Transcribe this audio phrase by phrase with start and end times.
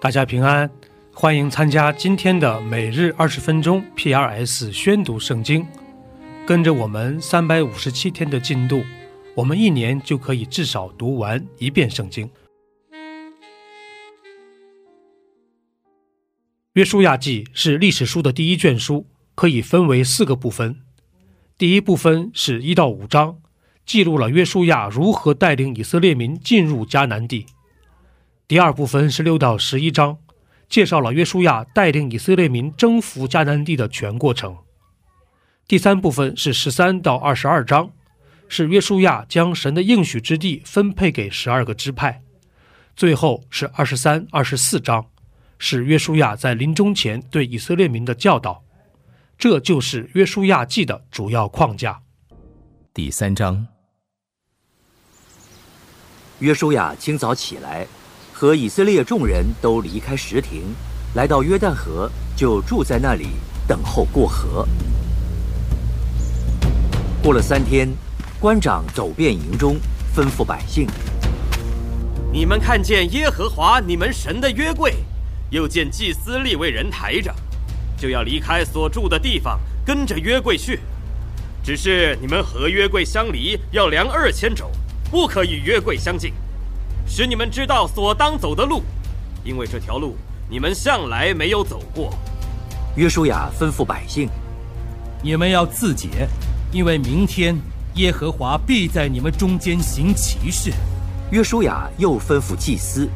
[0.00, 0.70] 大家平安，
[1.12, 5.66] 欢迎参加今天的每日二十分钟 P.R.S 宣读圣经。
[6.46, 8.84] 跟着我们三百五十七天的进度，
[9.34, 12.30] 我们一年就可以至少读完一遍圣经。
[16.74, 19.04] 约书亚记是历史书的第一卷书，
[19.34, 20.76] 可以分为四个部分。
[21.58, 23.38] 第一部分是一到五章，
[23.84, 27.46] 记录了约书亚如何带领以色列民进入迦南地。
[28.48, 30.16] 第二部分是六到十一章，
[30.70, 34.56] 介绍了约书亚带领以色列民征服迦南地的全过程。
[35.66, 37.90] 第三部分是十三到二十二章，
[38.48, 42.22] 是约书亚将神的应许之地分配给十二个支派。
[42.96, 45.04] 最后是二十三、二十四章，
[45.58, 48.64] 是约书亚在临终前对以色列民的教导。
[49.36, 52.00] 这就是约书亚记的主要框架。
[52.94, 53.66] 第三章，
[56.38, 57.86] 约书亚清早起来。
[58.40, 60.62] 和以色列众人都离开石亭，
[61.14, 63.30] 来到约旦河，就住在那里
[63.66, 64.64] 等候过河。
[67.20, 67.92] 过了三天，
[68.38, 69.74] 官长走遍营中，
[70.14, 70.86] 吩咐百姓
[72.32, 74.94] ：“你们看见耶和华你们神的约柜，
[75.50, 77.34] 又见祭司立为人抬着，
[77.96, 80.78] 就要离开所住的地方，跟着约柜去。
[81.60, 84.70] 只是你们和约柜相离要量二千肘，
[85.10, 86.32] 不可与约柜相近。”
[87.08, 88.82] 使你们知道所当走的路，
[89.42, 90.16] 因为这条路
[90.48, 92.12] 你们向来没有走过。
[92.94, 94.28] 约书亚吩咐百姓
[95.22, 96.28] ：“你们要自洁，
[96.70, 97.58] 因为明天
[97.94, 100.72] 耶和华必在你们中间行奇事。”
[101.32, 103.08] 约书亚又吩咐祭司：“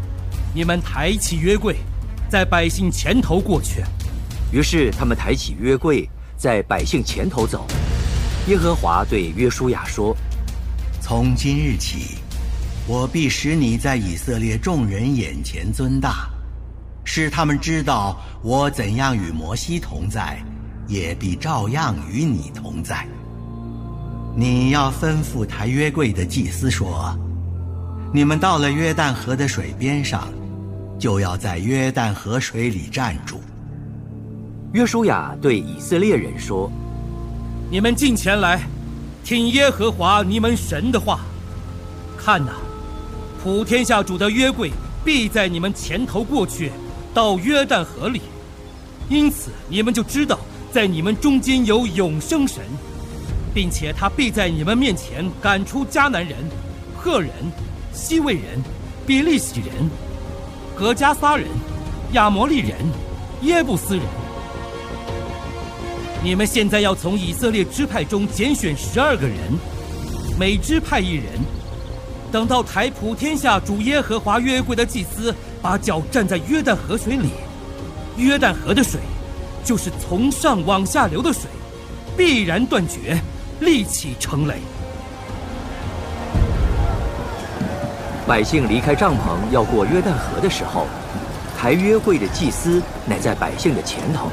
[0.55, 1.77] 你们抬起约柜，
[2.29, 3.83] 在百姓前头过去。”
[4.51, 7.67] 于是他们抬起约柜，在百姓前头走。
[8.49, 10.17] 耶和华对约书亚说
[11.01, 12.19] ：“从今日起。”
[12.89, 16.29] 我必使你在以色列众人眼前尊大，
[17.05, 20.43] 使他们知道我怎样与摩西同在，
[20.89, 23.07] 也必照样与你同在。
[24.35, 27.17] 你要吩咐抬约柜的祭司说
[28.13, 30.29] ：“你们到了约旦河的水边上，
[30.99, 33.41] 就要在约旦河水里站住。”
[34.75, 36.69] 约书亚对以色列人说
[37.71, 38.61] ：“你们进前来，
[39.23, 41.21] 听耶和华你们神的话，
[42.19, 42.53] 看哪。”
[43.43, 44.71] 普天下主的约柜
[45.05, 46.71] 必在你们前头过去，
[47.13, 48.21] 到约旦河里，
[49.09, 50.39] 因此你们就知道，
[50.71, 52.63] 在你们中间有永生神，
[53.53, 56.37] 并且他必在你们面前赶出迦南人、
[56.97, 57.31] 赫人、
[57.93, 58.63] 西魏人、
[59.05, 59.91] 比利洗人、
[60.77, 61.49] 格加撒人、
[62.13, 62.79] 亚摩利人、
[63.43, 64.05] 耶布斯人。
[66.23, 69.37] 你们现在要从以色列支派中拣选十二个人，
[70.39, 71.25] 每支派一人。
[72.33, 77.29] 等到台普天下主耶和华约柜的祭司把脚站在约旦河水里，
[78.17, 78.99] 约旦河的水，
[79.63, 81.43] 就是从上往下流的水，
[82.17, 83.21] 必然断绝，
[83.61, 84.55] 立起成雷。
[88.27, 90.87] 百姓离开帐篷要过约旦河的时候，
[91.59, 94.31] 抬约柜的祭司乃在百姓的前头。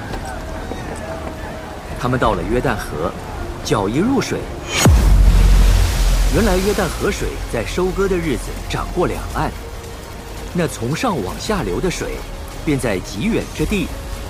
[1.99, 3.11] 他们到了约旦河，
[3.65, 4.39] 脚一入水。
[6.35, 9.51] 原来约旦河水在收割的日子涨过两岸，
[10.53, 12.17] 那从上往下流的水，
[12.63, 13.87] 便在极远之地，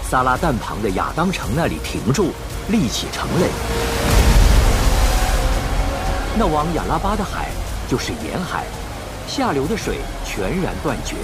[0.10, 2.32] 撒拉旦旁的亚当城那里停住，
[2.70, 3.50] 立起城垒。
[6.38, 7.50] 那往亚拉巴的海
[7.90, 8.64] 就是沿海，
[9.28, 11.16] 下流的水全然断绝。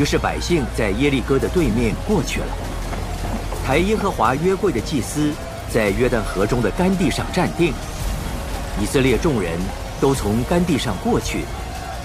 [0.00, 2.46] 于是百姓在耶利哥的对面过去了。
[3.66, 5.32] 抬耶和华约柜的祭司
[5.68, 7.74] 在约旦河中的干地上站定。
[8.80, 9.58] 以色列众人
[10.00, 11.40] 都从干地上过去，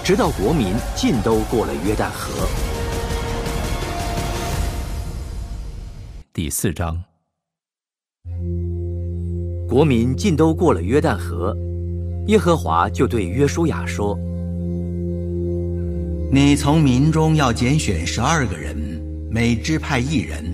[0.04, 2.46] 直到国民尽都过了约旦河。
[6.32, 7.02] 第四章，
[9.68, 11.56] 国民尽都过了约旦河，
[12.26, 14.16] 耶和华就对约书亚说
[16.30, 18.76] ：“你从民中要拣选十二个人，
[19.30, 20.44] 每支派一人，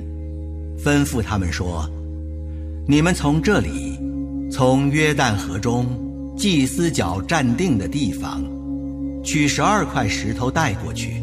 [0.79, 1.85] 吩咐他们说：
[2.89, 3.99] 你们从这里，
[4.51, 5.87] 从约旦河中。”
[6.37, 8.43] 祭司脚站定的地方，
[9.23, 11.23] 取十二块石头带过去，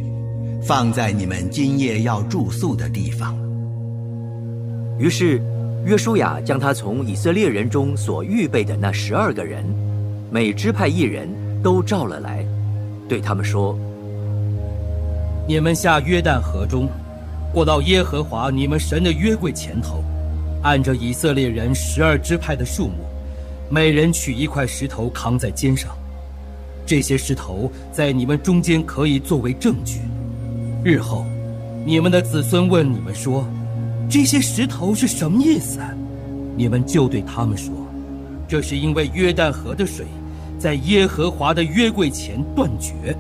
[0.64, 3.36] 放在你们今夜要住宿的地方。
[4.98, 5.42] 于是，
[5.86, 9.66] 约书亚将他从以色列人中所预备的那十二个人，
[10.32, 11.28] 每支派一人
[11.62, 12.46] 都召了来，
[13.10, 13.78] 对他们说
[15.46, 16.88] ：“你们下约旦河中，
[17.54, 20.02] 过到耶和华你们神的约柜前头，
[20.64, 22.94] 按着以色列人十二支派的数目。”
[23.74, 25.96] 每人取一块石头扛在肩上，
[26.86, 30.02] 这些石头在你们中间可以作为证据。
[30.84, 31.26] 日后，
[31.86, 33.48] 你们的子孙问你们说
[34.12, 35.80] ：“这些石头是什么意思？”
[36.58, 37.72] 你们就对他们说
[38.46, 40.06] ：“这是因为约旦河的水，
[40.60, 43.16] 在耶和华的约柜前断绝。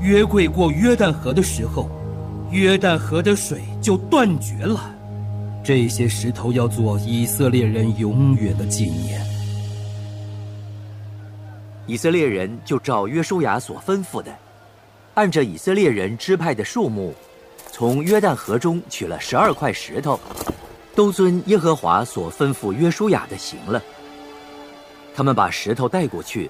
[0.00, 1.90] 约柜过约旦河的时候，
[2.52, 4.94] 约旦河的水就断绝了。
[5.64, 9.20] 这些石头要做以色列人永远的纪念。”
[11.86, 14.34] 以色列人就照约书亚所吩咐的，
[15.14, 17.14] 按着以色列人支派的数目，
[17.70, 20.18] 从约旦河中取了十二块石头。
[20.96, 23.82] 都遵耶和华所吩咐约书亚的行了。
[25.12, 26.48] 他们把石头带过去，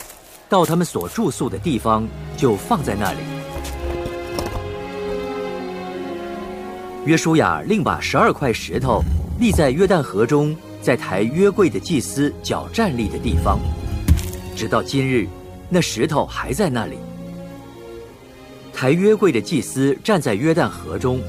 [0.50, 2.06] 到他们所住宿的地方，
[2.36, 3.20] 就放在那里。
[7.06, 9.02] 约书亚另把十二块石头
[9.40, 13.58] 立在约旦河中，在抬约柜的祭司脚站立的地方，
[14.54, 15.26] 直到今日，
[15.68, 16.96] 那石头还在那里。
[18.72, 21.20] 抬约柜的祭司站在约旦河中。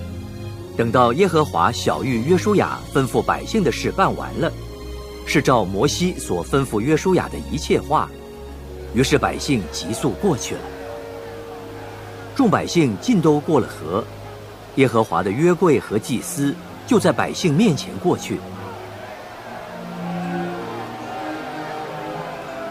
[0.77, 4.51] 等到耶和华小谕约书亚吩咐百姓的事办完了，
[5.25, 8.09] 是照摩西所吩咐约书亚的一切话，
[8.93, 10.61] 于是百姓急速过去了。
[12.35, 14.03] 众百姓尽都过了河，
[14.75, 16.53] 耶和华的约柜和祭司
[16.85, 18.37] 就在百姓面前过去。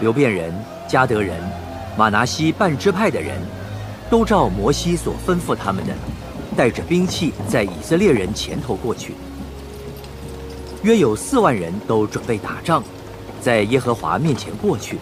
[0.01, 0.55] 流变人、
[0.89, 1.41] 加德人、
[1.97, 3.41] 马拿西半支派的人，
[4.11, 5.93] 都照摩西所吩咐他们的。
[6.57, 9.13] 带着兵器在以色列人前头过去，
[10.85, 12.81] 约有四万人都准备打仗，
[13.41, 14.99] 在耶和华面前过去，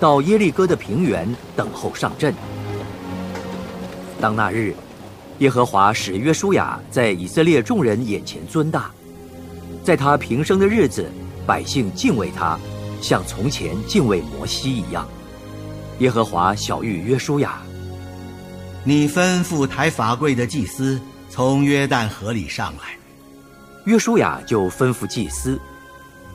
[0.00, 2.34] 到耶利哥的平原等候上阵。
[4.20, 4.74] 当那日，
[5.38, 8.90] 耶和华使约书亚在以色列众人眼前尊大，
[9.84, 11.08] 在他平生的日子，
[11.46, 12.58] 百姓敬畏他，
[13.02, 15.06] 像从前敬畏摩西一样。
[15.98, 17.60] 耶和华小谕约书亚。
[18.84, 22.96] 你吩咐抬法柜的祭司从约旦河里上来。
[23.84, 25.60] 约书亚就吩咐祭司：“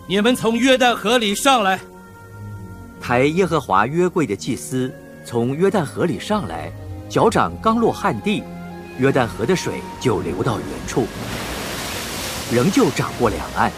[0.07, 1.79] 你们从约旦河里上来。”
[3.01, 4.93] 抬耶和华约柜的祭司
[5.25, 6.71] 从约旦河里上来，
[7.09, 8.43] 脚掌刚落旱地，
[8.97, 11.05] 约旦河的水就流到远处，
[12.51, 13.71] 仍旧涨过两岸。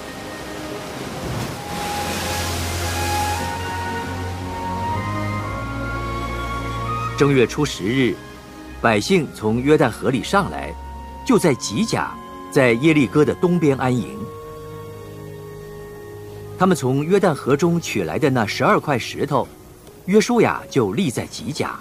[7.19, 8.15] 正月初十日。
[8.81, 10.73] 百姓从约旦河里上来，
[11.27, 12.17] 就在吉甲，
[12.49, 14.17] 在耶利哥的东边安营。
[16.57, 19.45] 他们从约旦河中取来的那十二块石头，
[20.05, 21.77] 约书亚就立在吉甲，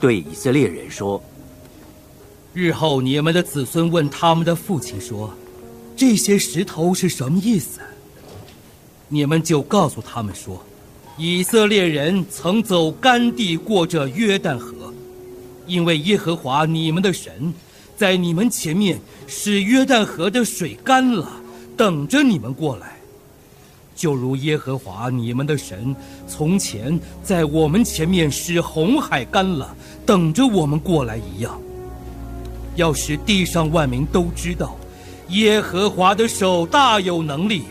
[0.00, 1.22] 对以色列人说
[2.54, 5.30] ：“日后你们的子孙问他们的父亲说，
[5.94, 7.80] 这些石头是什么意思？
[9.08, 10.64] 你们就告诉他们说，
[11.18, 14.76] 以色列人曾走干地过这约旦河。”
[15.68, 17.54] 因为耶和华你们的神，
[17.96, 18.98] 在你们前面
[19.28, 21.30] 使约旦河的水干了，
[21.76, 22.96] 等着你们过来，
[23.94, 25.94] 就如耶和华你们的神
[26.26, 29.76] 从前在我们前面使红海干了，
[30.06, 31.60] 等着我们过来一样。
[32.76, 34.76] 要使地上万民都知道，
[35.28, 37.62] 耶和华的手大有能力，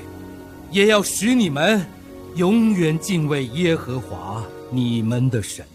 [0.70, 1.86] 也要使你们
[2.36, 5.66] 永远敬畏耶和华你们的神。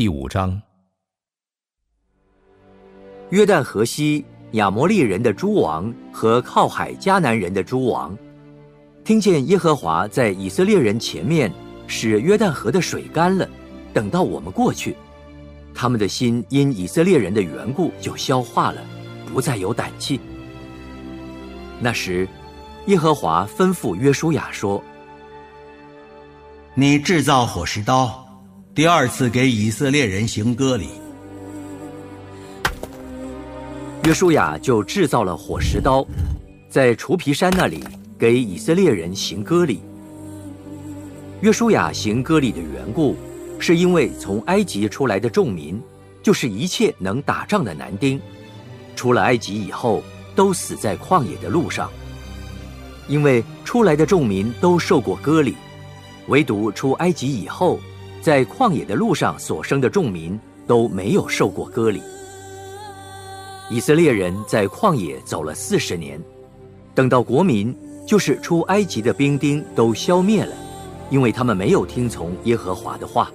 [0.00, 0.58] 第五章，
[3.28, 8.16] 约旦河西亚摩利人的诸王和靠海迦南人的诸王，
[9.04, 11.52] 听见耶和华在以色列人前面
[11.86, 13.46] 使约旦河的水干了，
[13.92, 14.96] 等到我们过去，
[15.74, 18.80] 他们的心因以色列人的缘故就消化了，
[19.30, 20.18] 不再有胆气。
[21.78, 22.26] 那时，
[22.86, 24.82] 耶和华吩咐约书亚说
[26.72, 28.26] ：“你制造火石刀。”
[28.80, 30.88] 第二次给以色列人行割礼，
[34.04, 36.02] 约书亚就制造了火石刀，
[36.70, 37.84] 在除皮山那里
[38.18, 39.82] 给以色列人行割礼。
[41.42, 43.14] 约书亚行割礼的缘故，
[43.58, 45.78] 是因为从埃及出来的众民，
[46.22, 48.18] 就是一切能打仗的男丁，
[48.96, 50.02] 出了埃及以后，
[50.34, 51.90] 都死在旷野的路上。
[53.08, 55.54] 因为出来的众民都受过割礼，
[56.28, 57.78] 唯独出埃及以后。
[58.20, 62.02] 在旷野的路上所生的众民都没有受过割礼。
[63.70, 66.20] 以色列人在旷野走了四十年，
[66.94, 67.74] 等到国民
[68.06, 70.52] 就是出埃及的兵丁都消灭了，
[71.08, 73.30] 因为他们没有听从耶和华的话。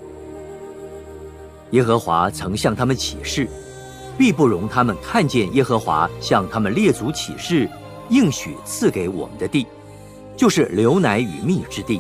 [1.71, 3.47] 耶和华曾向他们起誓，
[4.17, 7.67] 必不容他们看见耶和华向他们列祖起誓，
[8.09, 9.65] 应许赐给我们的地，
[10.37, 11.99] 就是流奶与蜜之地。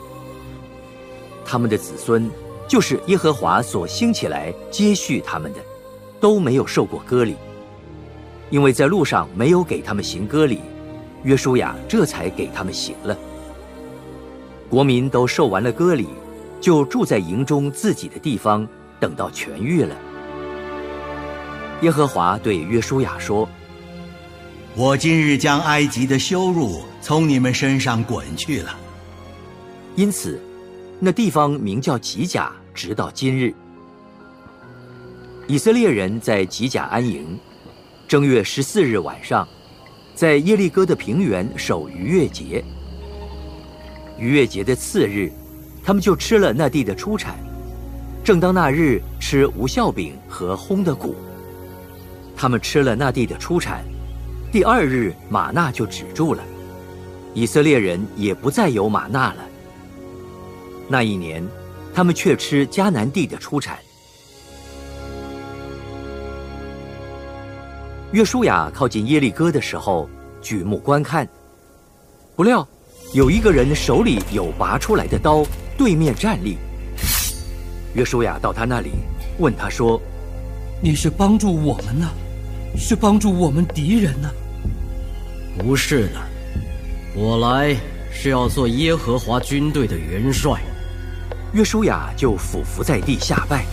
[1.43, 2.29] 他们的子孙，
[2.67, 5.59] 就是耶和华所兴起来接续他们的，
[6.19, 7.35] 都没有受过割礼，
[8.49, 10.61] 因为在路上没有给他们行割礼，
[11.23, 13.17] 约书亚这才给他们行了。
[14.69, 16.07] 国民都受完了割礼，
[16.59, 18.67] 就住在营中自己的地方，
[18.99, 19.95] 等到痊愈了。
[21.81, 23.47] 耶和华对约书亚说
[24.75, 28.75] ：“我今日将埃及的羞辱从你们身上滚去了。”
[29.95, 30.41] 因此，
[30.99, 33.53] 那地方名叫吉甲，直到今日。
[35.47, 37.37] 以色列人在吉甲安营，
[38.07, 39.47] 正月十四日晚上，
[40.15, 42.63] 在耶利哥的平原守逾越节。
[44.17, 45.31] 逾越节的次日，
[45.83, 47.35] 他们就吃了那地的出产。
[48.23, 51.15] 正当那日吃无酵饼和烘的谷。
[52.35, 53.83] 他们吃了那地的出产，
[54.51, 56.41] 第二日玛纳就止住了，
[57.33, 59.45] 以色列人也不再有玛纳了。
[60.87, 61.45] 那一年，
[61.93, 63.77] 他们却吃迦南地的出产。
[68.11, 70.07] 约书亚靠近耶利哥的时候，
[70.41, 71.27] 举目观看，
[72.35, 72.65] 不料
[73.13, 75.43] 有一个人手里有拔出来的刀，
[75.77, 76.57] 对面站立。
[77.93, 78.91] 约书亚到他那里，
[79.39, 79.99] 问他说
[80.81, 82.09] ：“你是帮助我们呢？”
[82.77, 84.29] 是帮助我们敌人呢？
[85.57, 86.21] 不是的，
[87.15, 87.73] 我来
[88.11, 90.61] 是要做耶和华军队的元帅。
[91.55, 93.65] 约书亚就俯伏在地下拜。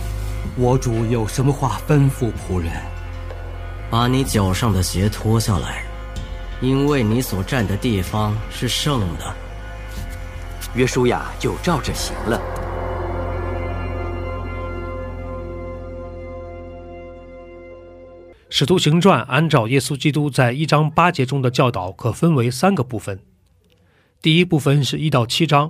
[0.55, 2.71] 我主有什么话吩咐仆人？
[3.91, 5.83] 把你脚上的鞋脱下来，
[6.61, 9.35] 因为你所站的地方是圣的。
[10.75, 12.39] 约书亚就照着行了。
[18.49, 23.19] 《使徒行传》按照耶稣基督在一章八节中的教导，可分为三个部分。
[24.21, 25.69] 第一部分是一到七章，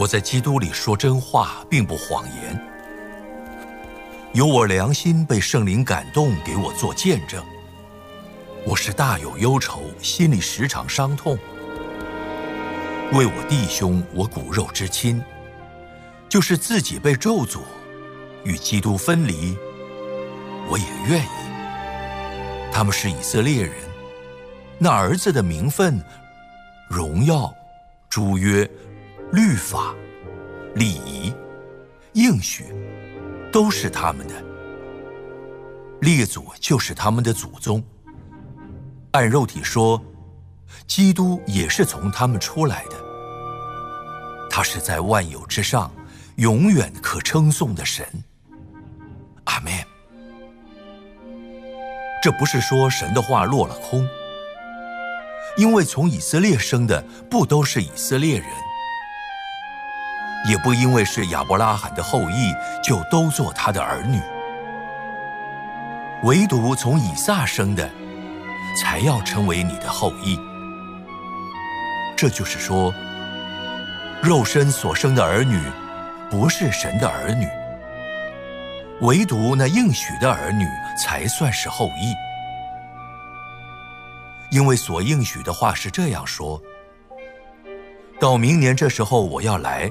[0.00, 2.58] 我在基督里说真话，并不谎言。
[4.32, 7.44] 有我良心被圣灵感动，给我做见证。
[8.64, 11.38] 我是大有忧愁，心里时常伤痛。
[13.12, 15.22] 为我弟兄，我骨肉之亲，
[16.30, 17.58] 就是自己被咒诅，
[18.42, 19.54] 与基督分离，
[20.70, 22.72] 我也愿意。
[22.72, 23.74] 他们是以色列人，
[24.78, 26.02] 那儿子的名分、
[26.88, 27.54] 荣耀、
[28.08, 28.66] 诸约、
[29.32, 29.94] 律法、
[30.74, 31.32] 礼仪、
[32.14, 32.74] 应许，
[33.52, 34.34] 都是他们的。
[36.00, 37.82] 列祖就是他们的祖宗。
[39.12, 40.02] 按肉体说，
[40.86, 42.96] 基督也是从他们出来的。
[44.50, 45.92] 他是在万有之上，
[46.36, 48.04] 永远可称颂的神。
[49.44, 49.72] 阿门。
[52.20, 54.04] 这不是说神的话落了空，
[55.56, 58.48] 因为从以色列生的不都是以色列人，
[60.48, 64.20] 也不因为是亚伯拉罕的后裔就都做他的儿女，
[66.22, 67.88] 唯独从以撒生的，
[68.80, 70.38] 才要成为你的后裔。
[72.16, 72.92] 这就是说，
[74.22, 75.60] 肉身所生的儿女，
[76.30, 77.46] 不是神的儿女。
[79.00, 80.66] 唯独那应许的儿女
[81.02, 82.14] 才算是后裔，
[84.50, 86.60] 因为所应许的话是这样说：
[88.18, 89.90] 到明年这时候我要来，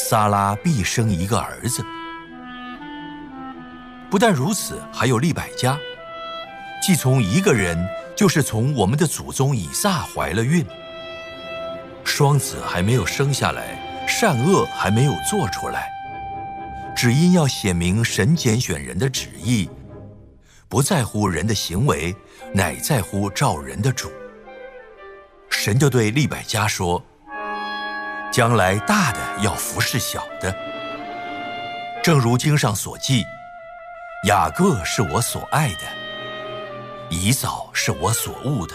[0.00, 1.84] 撒拉必生一个儿子。
[4.08, 5.76] 不但如此，还有利百加，
[6.80, 7.76] 既从一个人，
[8.14, 10.64] 就是从我们的祖宗以撒怀了孕，
[12.04, 15.90] 双子还没有生下来，善恶还没有做出来。
[16.96, 19.68] 只因要显明神拣选人的旨意，
[20.68, 22.14] 不在乎人的行为，
[22.54, 24.10] 乃在乎照人的主。
[25.50, 27.04] 神就对利百加说
[28.30, 30.54] ：“将来大的要服侍小的，
[32.02, 33.24] 正如经上所记，
[34.26, 35.80] 雅各是我所爱的，
[37.08, 38.74] 以扫是我所恶的。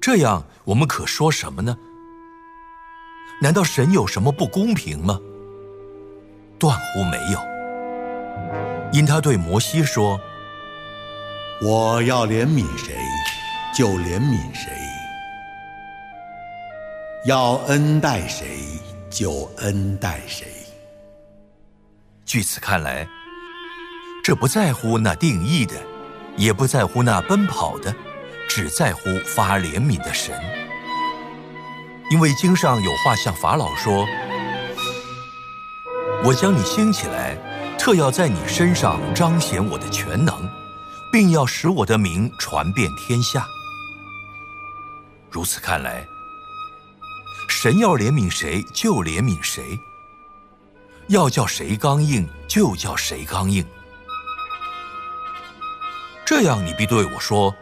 [0.00, 1.76] 这样，我们可说什么呢？”
[3.42, 5.18] 难道神有什么不公平吗？
[6.58, 7.40] 断乎没有。
[8.92, 10.20] 因他对摩西说
[11.62, 12.94] ：“我要怜悯谁，
[13.74, 14.70] 就怜悯谁。”
[17.26, 18.46] 要恩待谁
[19.10, 20.46] 就恩待谁。
[22.24, 23.06] 据此看来，
[24.24, 25.74] 这不在乎那定义的，
[26.38, 27.94] 也不在乎那奔跑的，
[28.48, 30.34] 只在乎发怜悯的神。
[32.10, 34.06] 因为经上有话向法老说
[36.24, 37.36] ：“我将你兴起来，
[37.78, 40.48] 特要在你身上彰显我的全能，
[41.12, 43.46] 并要使我的名传遍天下。”
[45.30, 46.06] 如此看来，
[47.62, 49.78] 神要怜悯谁就怜悯谁，
[51.08, 53.62] 要叫谁刚硬就叫谁刚硬。
[56.24, 57.54] 这样你必对我说：“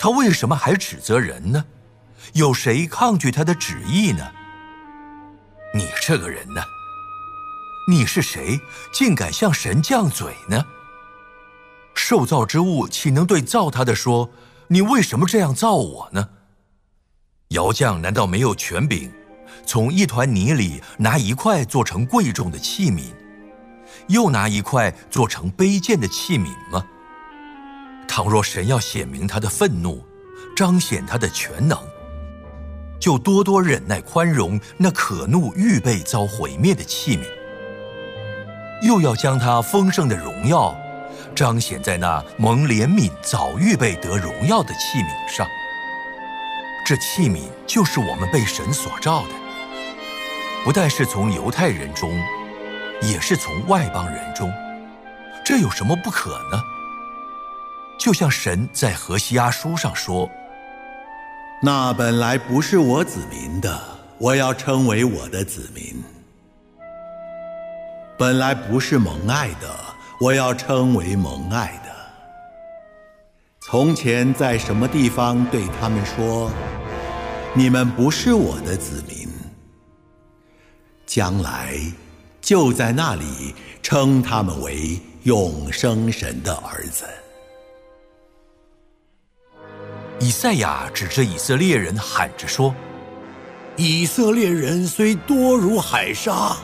[0.00, 1.62] 他为什么还指责人呢？
[2.32, 4.26] 有谁抗拒他的旨意呢？”
[5.76, 6.62] 你这个人呢？
[7.90, 8.58] 你是谁，
[8.90, 10.64] 竟敢向神犟嘴呢？
[11.94, 14.30] 受造之物岂能对造他的说
[14.68, 16.30] ：“你为什么这样造我呢？”
[17.54, 19.08] 窑匠难道没有权柄，
[19.64, 23.04] 从一团泥里拿一块做成贵重的器皿，
[24.08, 26.84] 又拿一块做成卑贱的器皿吗？
[28.08, 30.04] 倘若神要显明他的愤怒，
[30.56, 31.78] 彰显他的全能，
[32.98, 37.22] 就多多忍耐宽容那可怒预备遭毁灭的器皿，
[38.82, 40.76] 又要将他丰盛的荣耀，
[41.36, 45.46] 彰显在那蒙怜悯早预备得荣耀的器皿上。
[46.84, 49.30] 这器皿就是我们被神所造的，
[50.64, 52.22] 不但是从犹太人中，
[53.00, 54.52] 也是从外邦人中。
[55.42, 56.62] 这有什么不可呢？
[57.98, 60.30] 就像神在何西阿书上说
[61.62, 63.82] ：“那本来不是我子民的，
[64.18, 66.02] 我要称为我的子民；
[68.18, 69.74] 本来不是蒙爱的，
[70.20, 71.83] 我要称为蒙爱的。”
[73.74, 76.48] 从前在什么地方对他们说
[77.54, 79.28] ：“你们不是我的子民。”
[81.04, 81.74] 将来
[82.40, 87.04] 就在那里称他们为永生神的儿子。
[90.20, 92.72] 以赛亚指着以色列人喊着说
[93.74, 96.56] ：“以色列人虽多如海沙，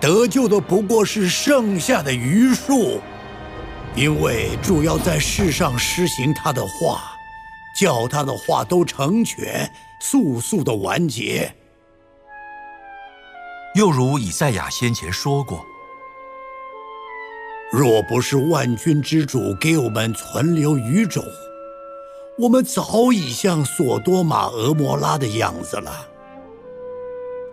[0.00, 3.00] 得救的不过是剩下的余数。”
[3.96, 7.12] 因为主要在世上施行他的话，
[7.78, 11.52] 叫他的话都成全，速速的完结。
[13.74, 15.64] 又如以赛亚先前说过
[17.70, 21.22] ：“若不是万军之主给我们存留余种，
[22.38, 26.08] 我们早已像索多玛、俄摩拉的样子了。”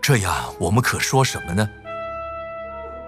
[0.00, 1.68] 这样，我们可说什么呢？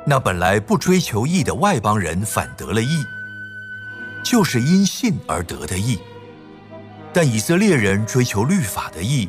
[0.05, 3.05] 那本来不追求义的外邦人，反得了义。
[4.23, 5.99] 就是因信而得的义，
[7.13, 9.29] 但以色列人追求律法的义，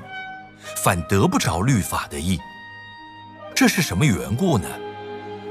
[0.83, 2.39] 反得不着律法的义。
[3.55, 4.67] 这是什么缘故呢？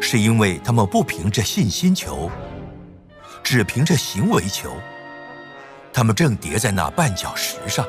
[0.00, 2.30] 是因为他们不凭着信心求，
[3.42, 4.74] 只凭着行为求。
[5.92, 7.84] 他们正叠在那绊脚石上，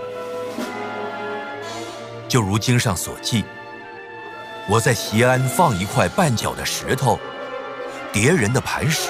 [2.28, 3.46] 就如经上所记
[4.68, 7.20] ：“我在西安放一块绊脚的石头，
[8.12, 9.10] 叠人的磐石。”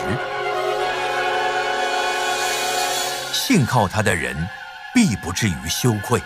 [3.44, 4.36] 信靠他的人，
[4.94, 6.22] 必不至于羞愧。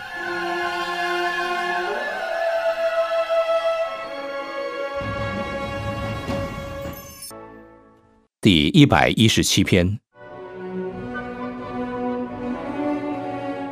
[8.42, 9.98] 第一百一十七篇。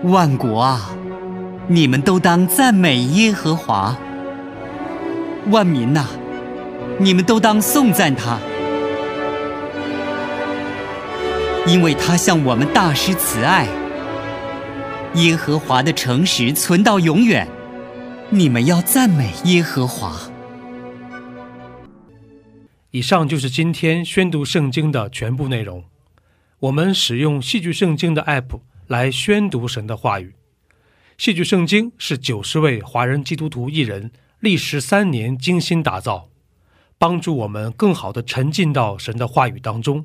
[0.05, 0.97] 万国啊，
[1.69, 3.95] 你们都当赞美耶和华；
[5.51, 6.07] 万民呐，
[6.99, 8.39] 你们都当颂赞他。
[11.67, 13.67] 因为他向我们大施慈爱，
[15.15, 17.49] 耶和华的诚实存到永远。
[18.29, 20.31] 你们要赞美耶和华。
[22.91, 25.83] 以上就是今天宣读圣经的全部内容。
[26.59, 30.35] 我们使用戏剧圣经的 App 来宣读神的话语。
[31.17, 36.29] 戏剧圣经是九十位华人基督徒艺人历时三年精心打造，
[36.99, 40.05] 帮助我们更好的沉浸到神的话语当中。